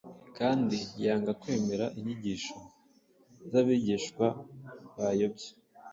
kandi 0.37 0.77
yanga 1.03 1.31
kwemera 1.41 1.85
inyigisho 1.99 2.55
z’abigisha 3.51 4.25
bayobye. 4.97 5.49